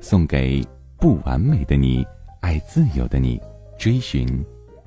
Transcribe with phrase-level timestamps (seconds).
[0.00, 0.62] 送给
[0.98, 2.06] 不完美的你，
[2.40, 3.40] 爱自由的你，
[3.78, 4.26] 追寻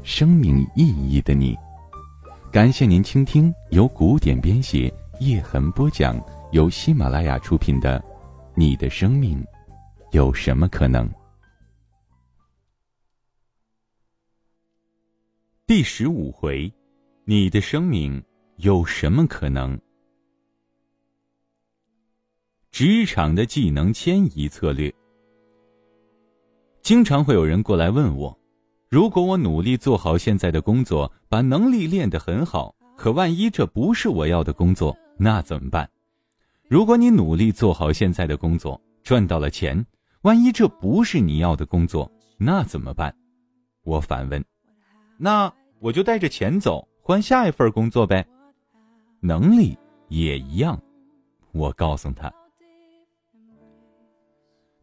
[0.03, 1.55] 生命意义的你。
[2.51, 6.19] 感谢您倾听由古典编写、叶痕播讲、
[6.51, 7.99] 由喜马拉雅出品的
[8.55, 9.45] 《你的生命
[10.11, 11.07] 有什么可能》
[15.67, 16.71] 第十五回。
[17.25, 18.23] 你的生命
[18.55, 19.79] 有什么可能？
[22.71, 24.91] 职场的技能迁移策略。
[26.89, 28.35] 经常会有人过来问我：
[28.89, 35.87] 如果我努力做好现在的工作，把能力练得很好，可万一这不是我要的工作，那怎么办？
[36.67, 39.85] 如果你努力做好现在的工作，赚到了钱，
[40.23, 43.15] 万一这不是你要的工作，那怎么办？
[43.83, 44.43] 我反问：
[45.19, 46.87] 那我就带着钱走。
[47.03, 48.25] 换下一份工作呗，
[49.19, 50.81] 能力也一样。
[51.51, 52.33] 我告诉他，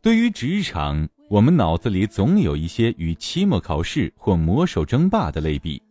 [0.00, 5.82] 对于职场，我们脑子里总有一些与期末考试或魔兽争霸的类比。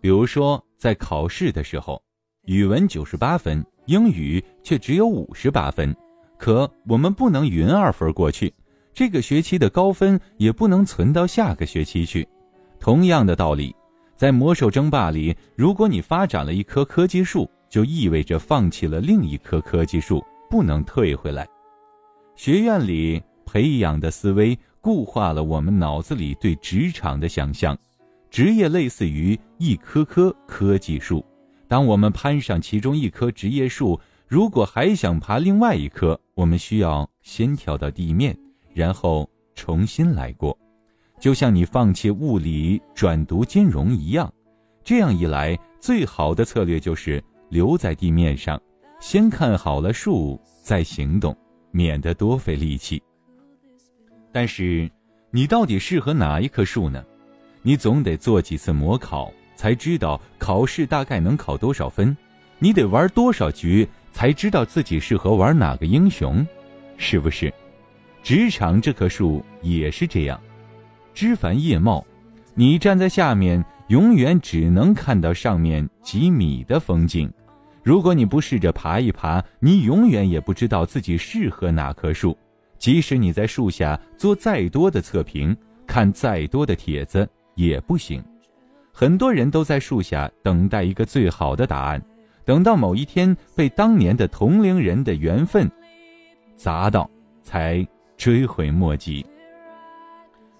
[0.00, 2.02] 比如说，在考试的时候，
[2.46, 5.94] 语文九十八分，英语却只有五十八分，
[6.36, 8.52] 可我们不能匀二分过去，
[8.92, 12.26] 这个学期的高分也不能存到下个学期去。
[12.80, 13.74] 同样的道理。
[14.16, 21.46] 在魔兽争霸里，如果你发展了一棵科技树，就意味着放弃了另一棵科技树，不能退回来。
[22.36, 27.76] 学院里培养的思维固化了我们脑子里对职场的想象，
[28.30, 31.24] 职业类似于一棵棵科技树。
[31.66, 33.98] 当我们攀上其中一棵职业树，
[34.28, 38.36] 如果还想爬另外一棵，我们需要先跳到地面，
[38.72, 40.56] 然后重新来过。
[41.18, 44.30] 就像你放弃物理转读金融一样，
[44.82, 48.60] 这样一来，最好的策略就是留在地面上，
[49.00, 51.34] 先看好了树再行动，
[51.70, 53.02] 免得多费力气。
[54.34, 54.90] 但是，
[55.30, 57.04] 你到底适合哪一棵树呢？
[57.62, 62.16] 你总得做几次模考，才知道考试大概能考多少分。
[62.58, 66.44] 你得玩多少局，才知道自己适合玩哪个英雄，
[66.96, 67.54] 是不是？
[68.24, 70.40] 职场这棵树也是这样。
[71.14, 72.04] 枝繁叶茂，
[72.54, 77.32] 你站在下面，永远只能看到上面几米的风景。
[77.84, 82.36] 如果你不试着爬一爬，你永远也不知道自己适合哪棵树。
[82.84, 85.56] 即使你在树下做再多的测评，
[85.86, 88.22] 看再多的帖子，也不行。
[88.92, 92.04] 很多人都在树下等待一个最好的答案，
[92.44, 95.66] 等到某一天被当年的同龄人的缘分
[96.56, 97.10] 砸到，
[97.42, 97.82] 才
[98.18, 99.24] 追悔莫及。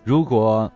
[0.03, 0.73] 如果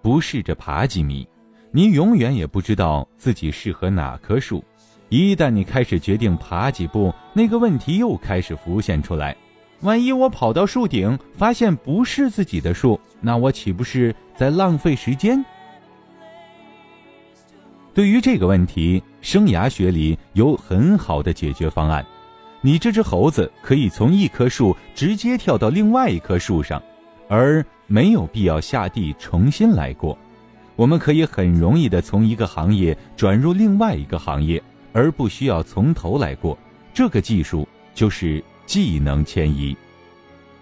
[0.00, 1.28] 不试着爬几米，
[1.70, 4.64] 你永远也不知道自己适合哪棵树。
[5.10, 9.36] 一旦你开始决定爬几步，那个问题又开始浮现出来：
[9.80, 15.44] 万一我跑到树顶，发现不是自己的树，那我岂不是在浪费时间？
[17.94, 22.04] 对于这个问题，生涯学里有很好的解决方案。
[22.60, 26.82] 你这只猴子可以从一棵树直接跳到另外一棵树上，
[27.28, 27.64] 而。
[27.90, 30.18] 没有必要下地重新来过，
[30.76, 34.62] 我们可以很容易的从一个行业转入另外一个行业，
[34.92, 36.58] 而不需要从头来过。
[36.92, 39.74] 这个技术就是技能迁移。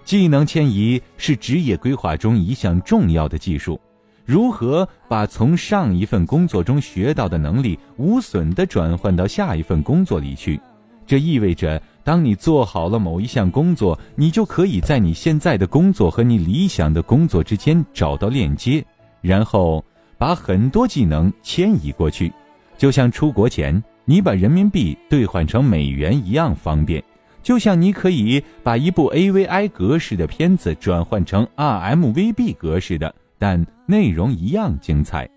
[0.05, 3.79] 技能迁移是职业规划中一项重要的技术。
[4.25, 10.59] 如何把从上一份工作中学到的能力无损的转换到下一份工作里去？
[11.05, 11.83] 这意味着。
[12.05, 18.85] 当你做好了某一项工作，你就可以在你现在的工作和你理想的工作之间找到链接，
[19.21, 19.85] 然后
[20.17, 22.33] 把很多技能迁移过去，
[22.79, 27.03] 就像出国前你把人民币兑换成美元一样方便，
[27.47, 35.31] 就像你可以把一部 AVI 格式的片子转换成 RMVB 格式的，但内容一样精彩。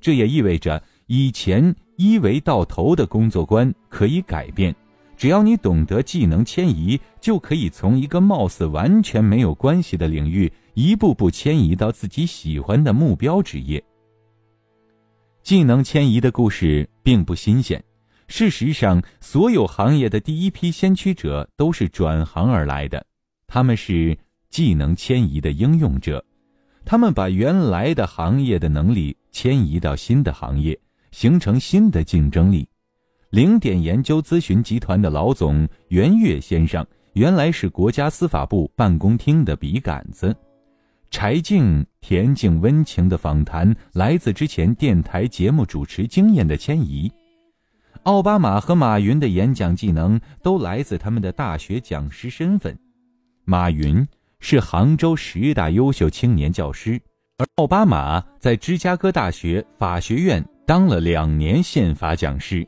[0.00, 4.72] 这也意味着以前一维到头的工作观可以改变。
[5.16, 13.82] 只要你懂得技能迁移，就可以从一个貌似完全没有关系的领域，一步步迁移到自己喜欢的目标职业。
[15.42, 17.82] 技能迁移的故事并不新鲜，
[18.28, 23.04] 事实上，所有行业的第一批先驱者都是转行而来的，
[23.46, 24.16] 他们是
[24.50, 26.22] 技能迁移的应用者，
[26.84, 30.78] 他们把原来的行业的能力迁移到新的行业，
[31.10, 32.68] 形成新的竞争力。
[33.30, 40.36] 零点研究咨询集团的老总袁岳先生，原来是国家司法部办公厅的笔杆子。
[41.10, 47.10] 柴静、恬静、温情的访谈，来自之前电台节目主持经验的迁移。
[48.04, 52.76] 奥巴马和马云的演讲技能，都来自他们的大学讲师身份。
[53.44, 54.06] 马云
[54.40, 57.00] 是杭州十大优秀青年教师，
[57.38, 62.66] 而奥巴马在芝加哥大学法学院当了两年宪法讲师。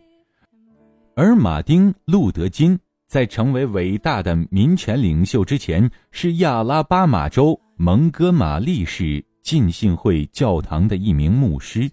[1.14, 11.90] 而马丁·路德·金在成为伟大的民权领袖之前，是亚拉巴马州蒙哥马利市浸信会教堂的一名牧师。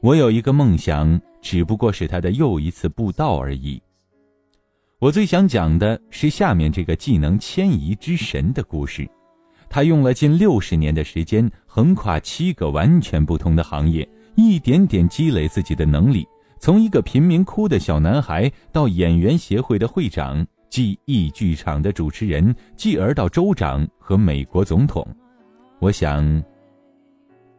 [0.00, 3.82] 我有一个梦想，只不过是他的又一次布道而已。
[4.98, 9.06] 我最想讲的是下面这个技能迁移之神的故事。
[9.68, 16.26] 他用了近六十年的时间，横跨七个完全不同的行业，一点点积累自己的能力。
[16.60, 25.04] 从一个贫民窟的小男孩到演员协会的会长，继艺剧场的主持人，继而到州长和美国总统。
[25.80, 26.44] 我想，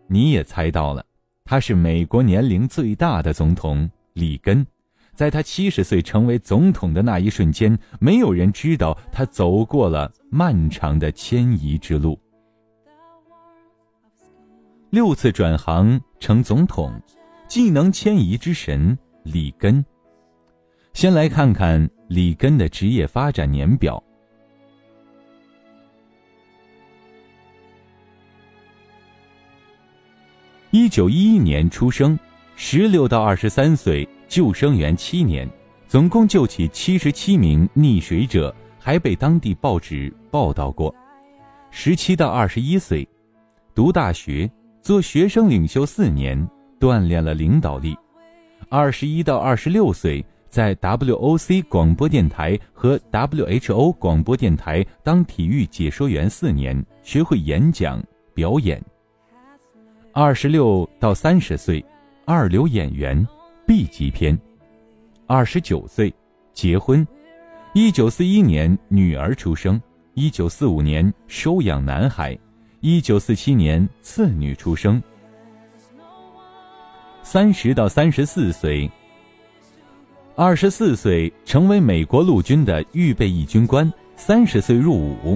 [0.08, 1.04] 你也猜到了，
[1.46, 4.66] 他是美国年龄最大的总统里根。
[5.14, 12.20] 在他七十岁成为总统的那一瞬间，没有人知道他走过了漫长的迁移之路。
[14.90, 16.92] 六次转行成总统。
[17.46, 19.86] 技能迁移之神里根。
[20.94, 24.04] 先来看看里根的职业发展年表。
[30.76, 32.18] 一九一一年出生，
[32.56, 35.48] 十六到二十三岁救生员七年，
[35.88, 40.92] 总共救起七十七名溺水者，还被当地报纸报道过。
[41.70, 43.08] 十七到二十一岁，
[43.76, 44.50] 读大学，
[44.82, 46.36] 做学生领袖四年。
[46.80, 47.96] 锻炼了领导力。
[48.68, 58.04] 二十一到二十六岁，在 WOC 广播电台和 WHO 广播电台当体育解说员四年，学会演讲
[58.34, 58.84] 表演。
[60.16, 61.84] 二十六到三十岁，
[62.24, 63.28] 二流演员
[63.66, 64.40] ，B 级片。
[65.26, 66.14] 二十九岁，
[66.54, 67.06] 结婚。
[67.74, 69.82] 一九四一年女儿出生，
[70.14, 72.38] 一九四五年收养男孩，
[72.82, 75.02] 一九四七年次女出生。
[77.24, 78.88] 三十到三十四岁，
[80.36, 85.36] 二十四岁成为美国陆军的预备役军官，三十岁入伍。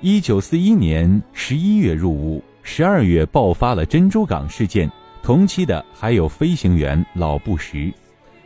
[0.00, 4.90] 一九四一年十一月入伍，十二月爆发了珍珠港事件，
[5.22, 7.92] 同期的还有飞行员老布什。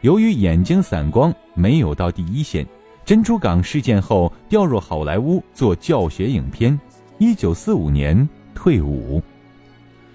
[0.00, 2.66] 由于眼睛散光，没有到第一线。
[3.04, 6.78] 珍珠港事件后调入好莱坞做教学影片。
[7.18, 9.22] 一九四五年退伍。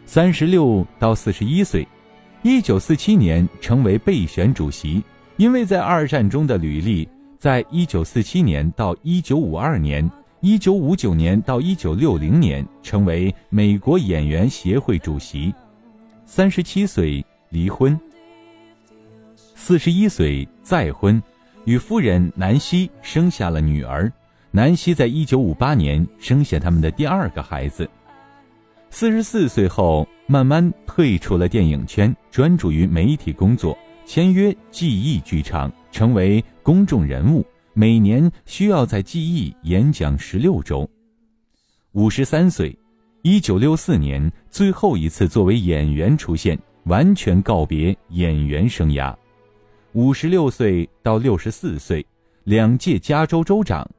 [0.06, 1.88] 三十六到四十一岁，
[2.42, 5.02] 一九四七年成为备选主席，
[5.38, 7.08] 因为在二战中的履历，
[7.40, 10.10] 在一九四七年到一九五二年、
[10.44, 15.54] 一九五九年到一九六零年成为美国演员协会主席。
[16.26, 18.00] 三十七岁离婚，
[19.36, 21.22] 四十一岁再婚，
[21.66, 24.12] 与夫人南希生下了女儿。
[24.50, 27.88] 南希在一九五八年生下他们的第二个孩子。
[28.90, 37.46] 四十四岁后，慢慢退出了电影圈，专注于媒体工作，签约记忆剧场，成为公众人物。
[37.74, 40.90] 每年需要在记忆演讲十六周。
[41.94, 42.78] 五十三岁，
[43.22, 49.16] 一九六四年最后一次作为演员出现，完全告别演员生涯。
[49.94, 52.06] 五十六岁到六十四岁，
[52.44, 53.90] 两届加州州长。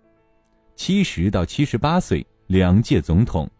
[0.76, 3.50] 七十到七十八岁，两届总统。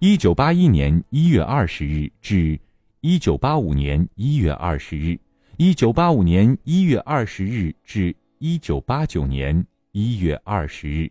[0.00, 2.58] 一九八一年一月二十日至
[3.00, 5.16] 一九八五年一月二十日，
[5.56, 8.14] 一九八五年一月二十日至
[8.44, 11.08] 一九八九年一月二十日，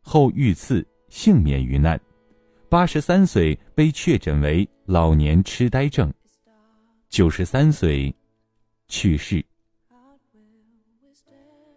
[0.00, 2.00] 后遇刺幸免于难，
[2.70, 6.10] 八十三岁被确诊为老年痴呆症，
[7.10, 8.16] 九十三岁
[8.88, 9.44] 去世。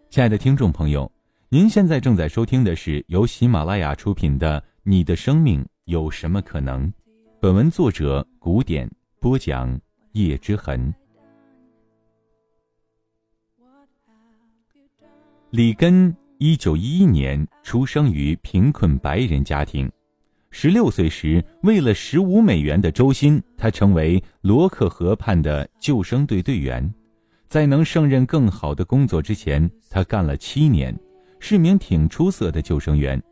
[0.08, 1.12] 亲爱的听众朋友，
[1.50, 5.62] 您现在正在收听的是由喜马拉雅出品的《你的生命》。
[5.84, 6.90] 有什么可能？
[7.42, 9.78] 本文作者古典播讲
[10.12, 10.94] 叶之痕。
[15.54, 19.88] 里根一九一一年出生于贫困白人家庭，
[20.50, 26.92] 十六岁时，为了十五美元的周薪，他成为罗克河畔的救生队队员。
[27.48, 30.92] 在能胜任更好的工作之前，他干了七年，
[31.38, 33.22] 是名挺出色的救生员。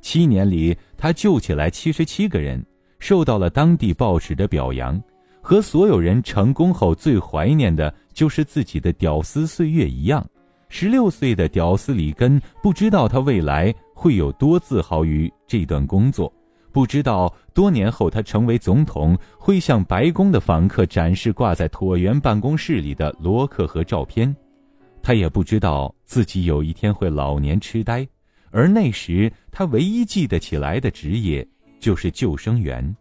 [0.00, 2.64] 七年里，他救起来七十七个人，
[3.00, 5.02] 受到了当地报纸的表扬。
[5.40, 10.24] 和所有人成功后最怀念的就是自己的屌丝岁月一样。
[10.74, 16.32] 十六岁的屌丝里根不知道他未来会有多自豪于这段工作，
[16.72, 24.34] 不知道多年后他成为总统会向白宫的访客展示挂在椭圆办公室里的罗克和照片，
[25.02, 28.08] 他也不知道自己有一天会老年痴呆。
[28.50, 31.46] 而那时，他唯一记得起来的职业
[31.78, 32.96] 就是救生员。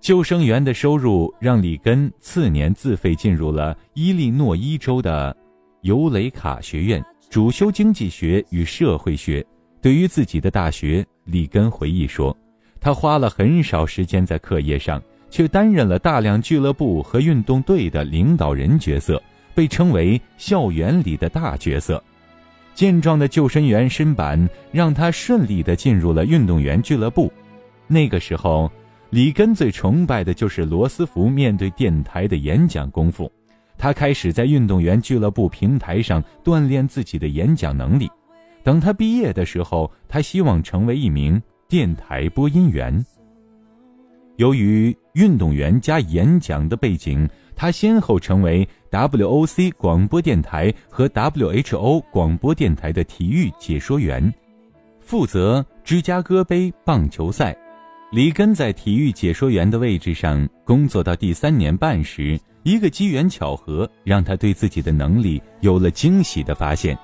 [0.00, 5.36] 救生员的收入让里根次年自费进入了伊利诺伊州的
[5.82, 9.44] 尤雷卡学院，主修经济学与社会学。
[9.80, 12.36] 对于自己的大学，里根回忆说
[12.80, 19.22] ：“他花了很少时间在课业上，却担任了大量俱乐部和运动队的领导人角色，
[19.54, 22.02] 被称为校园里的大角色。”
[22.74, 27.32] 健壮的救生员身板让他顺利地进入了运动员俱乐部。
[27.86, 28.70] 那个时候，
[29.10, 33.30] 里根最崇拜的就是罗斯福面对电台的演讲功夫。
[33.78, 38.10] 他开始在运动员俱乐部平台上锻炼自己的演讲能力。
[38.62, 43.04] 等他毕业的时候，他希望成为一名电台播音员。
[44.36, 47.28] 由于运动员加演讲的背景。
[47.58, 54.30] 他先后成为 WOC 广播电台和 WHO 广播电台的体育解说员，
[55.00, 57.56] 负责芝加哥杯棒球赛。
[58.12, 66.98] 里根在体育解说员的位置上工作到第三年半时，一个机缘巧合让他对自己的能力有了惊喜的发现。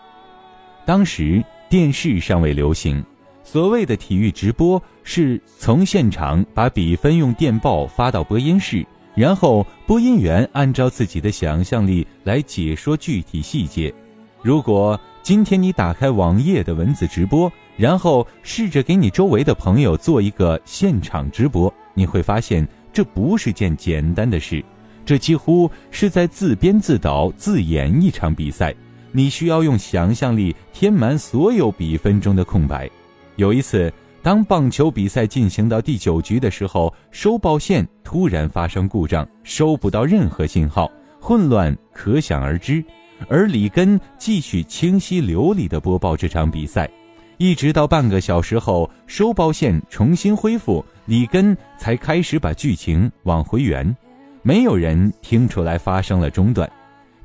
[0.84, 1.40] 当时
[1.70, 3.00] 电视尚未流行，
[3.44, 8.84] 所谓的体育直播是从现场把比分用电报发到播音室。
[9.14, 13.94] 然后，播音员按照自己的想象力来解说具体细节。
[14.42, 24.64] 如果今天你打开网页的文字直播，然后试着给你周围的朋友做一个现场直播，你会发现这不是件简单的事，
[25.04, 28.74] 这几乎是在自编自导自演一场比赛。
[29.10, 32.90] 你需要用想象力填满所有比分中的空白。
[33.36, 33.92] 有一次。
[34.24, 42.84] 当棒球比赛进行到第九局的时候，收报线突然发生故障，收不到任何信号，混乱可想而知。
[43.28, 46.88] 而里根继续清晰流利地播报这场比赛，
[47.36, 53.96] 一直到半个小时后，收报线重新恢复，里根才开始把剧情往回圆。
[54.42, 56.70] 没有人听出来发生了中断，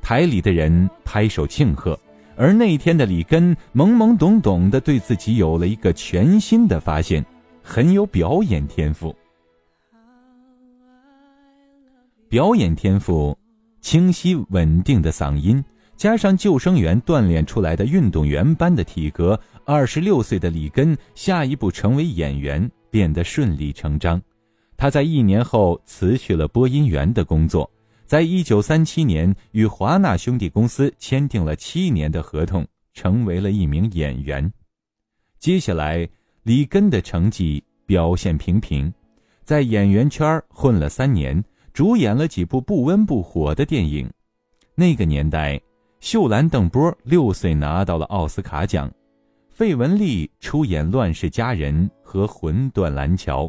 [0.02, 2.00] 台里的人拍手庆贺。
[2.36, 7.26] 而那天的里根懵懵懂懂的对自己有了一个全新的发现，
[7.64, 9.16] 很有表演天赋。
[12.30, 13.36] 表演天赋，
[13.82, 15.64] 清晰稳定的嗓音，
[15.96, 24.22] 加上救生员锻炼出来的运动员般的体格，二十六岁的里根下一步成为演员变得顺理成章。
[24.78, 27.70] 他在一年后辞去了播音员的工作。
[28.06, 34.50] 在一九三七年，与华纳兄弟公司签订了七年的合同，成为了一名演员。
[35.40, 36.08] 接下来，
[36.44, 38.94] 里根的成绩表现平平，
[39.44, 41.44] 在演员圈混了三年，
[41.74, 44.10] 主演了几部不温不火的电影。
[44.74, 45.60] 那个年代，
[46.00, 48.90] 秀兰·邓波六岁拿到了奥斯卡奖，
[49.50, 53.46] 费雯丽出演《乱世佳人》和《魂断蓝桥》，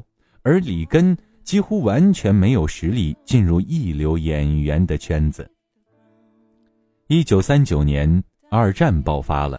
[0.49, 1.15] 而里根。
[1.45, 5.51] 几乎完全没有实力进入一流演员的圈子。
[7.07, 9.59] 一九三九年，二战爆发了。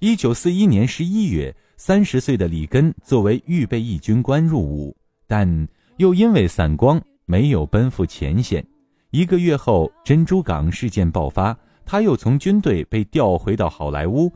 [0.00, 4.96] 一九四一年十一月，三十岁的里根作为预备役军官入伍，
[5.28, 8.66] 但又因为散光没有奔赴前线。
[9.12, 14.28] 一个月后，珍珠港事件爆发，他又从军队被调回到好莱坞，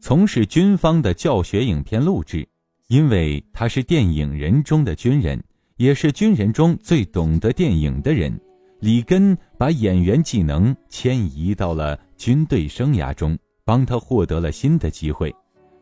[0.00, 2.48] 从事军方的教学影片录制。
[2.88, 5.42] 因为他是电影人中的军人。
[5.78, 8.40] 也是军人中最懂得电影的人，
[8.80, 15.30] 里根把演员技能迁移到了军队生涯中，帮他获得了新的机会。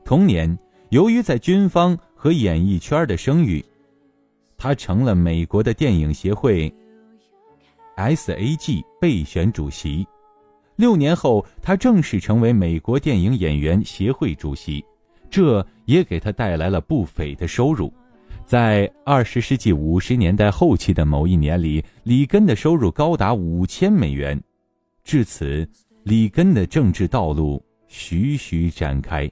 [0.04, 0.58] 同年，
[0.88, 3.64] 由于在军方和演艺圈的声誉，
[4.58, 6.75] 他成了美国的电影协会
[7.96, 10.04] SAG 备选主席。
[10.75, 14.84] 六年后，他正式成为美国电影演员协会主席，
[15.34, 17.92] 这也给他带来了不菲的收入。
[18.46, 24.40] 在二十世纪五十年代后期的某一年里，里根的收入高达五千美元。
[25.02, 25.68] 至此，
[26.04, 29.28] 里根的政治道路徐徐展开。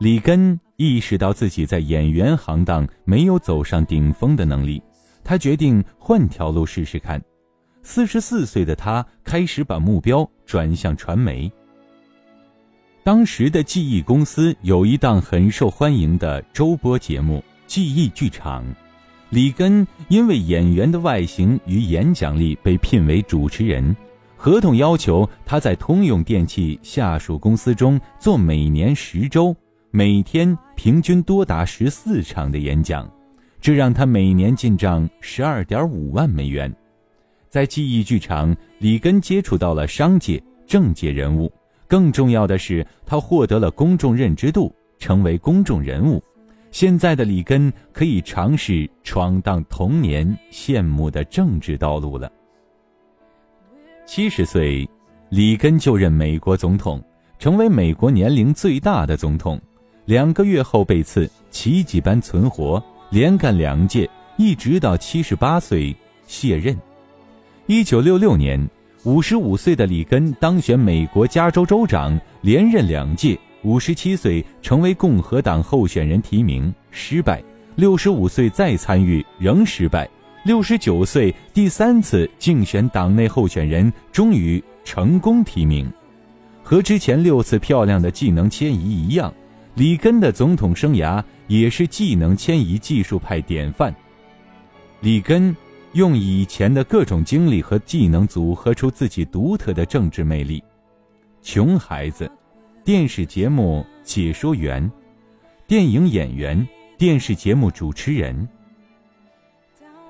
[0.00, 4.82] 里根意识到自己在演员行当没有走上顶峰的能力，
[5.22, 7.22] 他决定换条路试试看。
[7.82, 11.50] 四十四岁的他开始把目标转向传媒。
[13.04, 18.64] 当时的记忆公司有一档很受欢迎的周播节目《记忆剧场》，
[19.30, 23.96] 里根因为演员的外形与演讲力被聘为主持人，
[24.36, 29.54] 合同要求他在通用电气下属公司中做每年十周、
[29.90, 33.10] 每天平均多达十四场的演讲，
[33.60, 36.72] 这让他每年进账十二点五万美元。
[37.52, 41.52] 在记忆剧场，里根接触到了商界、政界人物。
[41.86, 46.18] 更重要的是，他获得了公众认知度，成为公众人物。
[46.70, 52.32] 现在的里根可以尝试闯荡童年羡慕的政治道路了。
[54.06, 54.88] 七十岁，
[55.28, 57.04] 里根就任美国总统，
[57.38, 59.60] 成为美国年龄最大的总统。
[60.06, 65.94] 两个月后被刺，奇迹般存活，连干两届，一直到七十八岁
[66.26, 66.74] 卸任。
[67.72, 68.68] 一九六六年。
[69.04, 73.38] 五十五岁的里根当选美国加州州长，连任两届。
[73.62, 77.42] 五十七岁成为共和党候选人提名，失败。
[77.74, 80.06] 六十五岁再参与，仍失败。
[80.44, 85.90] 六十九岁第三次竞选党内候选人，终于成功提名。
[86.62, 89.32] 和之前六次漂亮的技能迁移一样，
[89.76, 93.94] 里根的总统生涯也是技能迁移技术派典范。
[95.00, 95.56] 里根。
[95.94, 100.62] 用以前的各种经历和技能组合出自己独特的政治魅力。
[101.42, 102.30] 穷孩子，
[102.82, 104.90] 电视节目解说员，
[105.66, 108.48] 电影演员，电视节目主持人。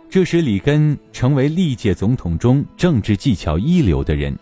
[0.08, 4.38] 这使里根成为历届总统中政治技巧一流的人。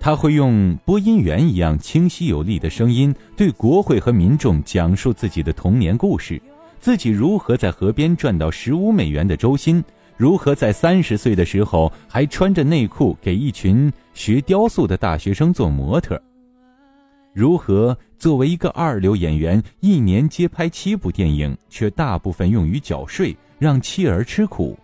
[0.00, 6.40] 他会用播音员一样清晰有力的声音，对国会和民众讲述自己的童年故事，
[6.80, 9.84] 自己如何在河边赚到十五美元的周薪。
[10.20, 16.20] 如何在三十岁的时候还穿着内裤给一群学雕塑的大学生做模特？
[17.32, 24.78] 如何作为一个二流演员，一年接拍七部电影，却大部分用于缴税，让妻儿吃苦？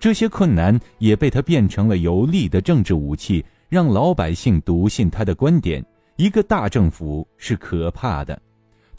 [0.00, 5.84] 这些困难也被他变成了有力的政治武器，让老百姓笃信他的观点：
[6.16, 8.40] 一个大政府是可怕的。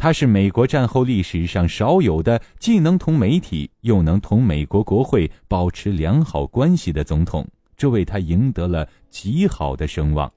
[0.01, 10.31] 他是美国战后历史上少有的既能同媒体又能同美国国会保持良好关系的总统，这为他赢得了极好的声望。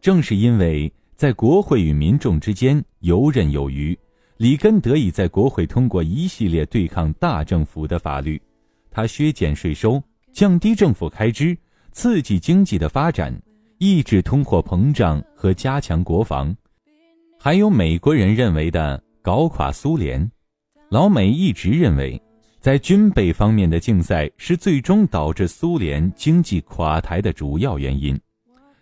[0.00, 3.96] 正是因为在国会与民众之间游刃有余，
[4.38, 8.40] 里根得以在国会通过一系列对抗大政府的法律。
[8.90, 11.54] 他削减税收，降低政府开支，
[11.92, 13.38] 刺激经济的发展，
[13.76, 16.56] 抑制通货膨胀和加强国防。
[17.44, 20.32] 还有美国人认为的搞垮苏联，
[20.88, 22.18] 老美一直认为，
[22.58, 28.18] 在军备方面的竞赛是最终导致苏联经济垮台的主要原因。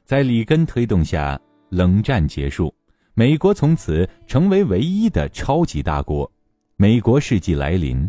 [0.04, 1.36] 在里根推动下，
[1.70, 2.72] 冷战结束，
[3.14, 6.30] 美国从此成为唯一的超级大国。
[6.76, 8.08] 美国世纪来临，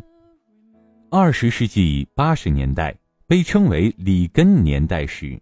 [1.09, 5.35] 二十世纪八十年代被称为里根年代时，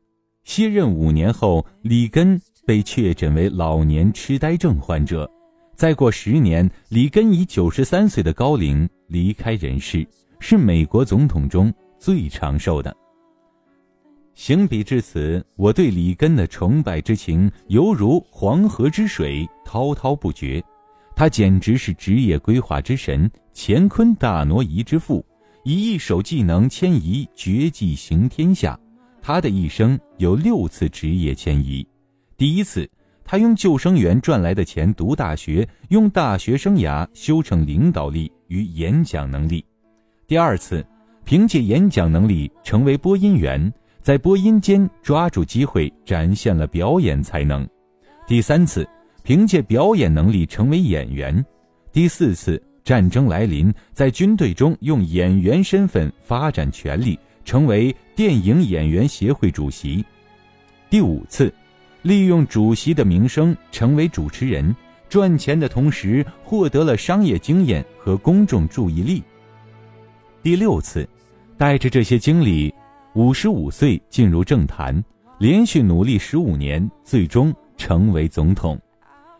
[0.45, 2.41] 卸任五年后，里根。
[2.65, 5.29] 被确诊为老年痴呆症患者，
[5.75, 10.07] 再过十年，里根以九十三岁的高龄离开人世，
[10.39, 12.95] 是美国总统中最长寿的。
[14.33, 20.63] 行笔至此，我对里根的崇拜之情犹如黄河之水滔滔不绝。
[21.15, 25.23] 他简直是职业规划之神，乾坤大挪移之父，
[25.63, 28.79] 以一手技能迁移绝技行天下。
[29.21, 31.85] 他的一生有六次职业迁移。
[32.41, 32.89] 第一次，
[33.23, 39.63] 他用救生员赚来的钱读大学，用大学生涯修成领导力与演讲能力。
[40.25, 40.83] 第二次，
[41.23, 47.69] 凭借演讲能力成为播音员，在播音间抓住机会，展现了表演才能。
[48.25, 48.89] 第三次，
[49.21, 51.45] 凭借表演能力成为演员。
[51.93, 60.03] 第四次，战争来临，在军队中用演员身份发展权力，成为电影演员协会主席。
[60.89, 61.53] 第五次。
[62.01, 64.75] 利用主席的名声成为主持人，
[65.07, 69.23] 赚钱的同时获得了商业经验和公众注意力。
[70.41, 71.07] 第六次，
[71.57, 72.73] 带着这些经历，
[73.13, 75.03] 五十五岁进入政坛，
[75.37, 78.79] 连续努力十五年，最终成为总统。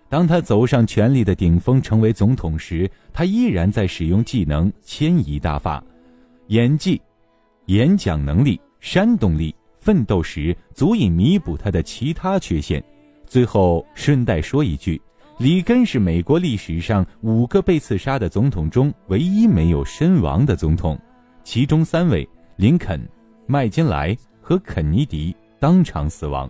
[0.07, 5.83] 当他走上权力的顶峰，成为总统时，他依然在使用技能迁移大法，
[6.47, 7.01] 演技、
[7.67, 9.55] 演讲能力、煽动力。
[9.81, 12.81] 奋斗时足以弥补他的其他缺陷。
[13.25, 15.01] 最后顺带说一句，
[15.39, 20.97] 里根是美国历史上五个被刺杀的总统中唯一没有身亡的总统，
[21.43, 23.01] 其中三位——林肯、
[23.47, 26.49] 麦金莱和肯尼迪——当场死亡。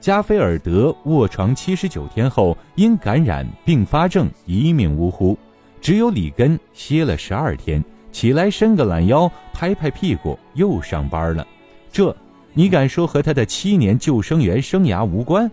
[0.00, 5.36] 加菲尔德卧床七十九天后，因感染并发症一命呜呼。
[5.80, 11.46] 只有里根歇了十二天，起来伸个懒腰，拍拍屁股，又上班了。
[11.90, 12.16] 这，
[12.58, 15.50] 你敢说和他的七年救生员生涯无关？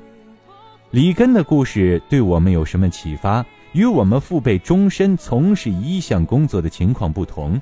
[0.92, 3.46] 里根的故事对我们有什么启发？
[3.74, 7.62] 与我们父辈终身从事一项工作的情况不同，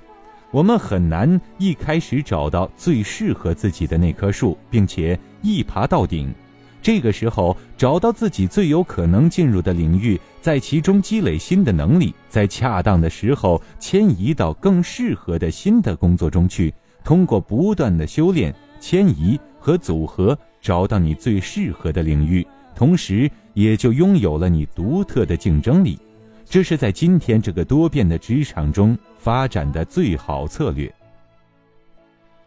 [0.51, 6.31] 我们很难一开始找到最适合自己的那棵树，并且一爬到顶。
[6.79, 16.71] 这个时候，找到自己最有可能进入的领域，在其中积累新的能力，在恰当的时候迁移到更适合的新的工作中去，
[17.03, 25.97] 通过不断的修炼、迁移和组合，找到你最适合的领域，同时也就拥有了你独特的竞争力。
[26.43, 30.93] 这是在今天这个多变的职场中发展的最好策略。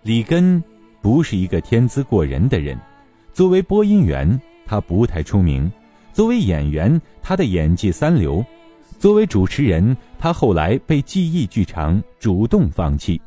[0.03, 0.63] 里根
[1.01, 2.79] 不是一个天资过人的人。
[3.33, 5.71] 作为播音员，他不太出名；
[6.13, 8.45] 作为演员，他的演技三流；
[8.99, 13.19] 作为主持人，他后来被记忆剧场主动放弃；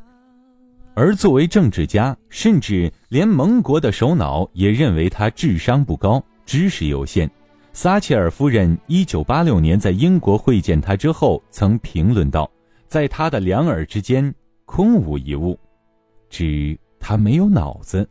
[1.00, 7.30] 而作为政治家，甚至连盟国的首脑也认为他智商不高、知识有限。
[7.72, 12.50] 撒切尔夫人一九八六年在英国会见他之后，曾评论道
[12.88, 14.34] ：“在他的两耳之间
[14.64, 15.56] 空无一物，
[16.28, 18.08] 指他没有脑子。”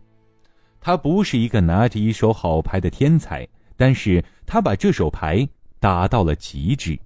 [0.80, 3.45] 他不是一个拿着一手好牌的天才，
[3.76, 5.45] 但是他把这手牌
[5.82, 6.97] 打到了极致。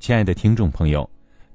[0.00, 1.06] 亲爱的听众朋友，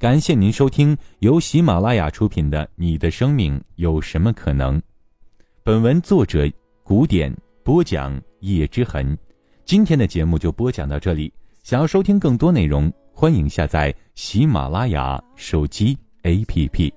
[0.04, 4.78] 感谢您收听由喜马拉雅出品的《你的生命有什么可能》。
[5.64, 6.46] 本文作者
[6.84, 9.18] 古典播讲叶之痕。
[9.64, 11.32] 今天的节目就播讲到这里。
[11.64, 16.92] 想要收听更多内容，欢迎下载喜马拉雅手机 APP。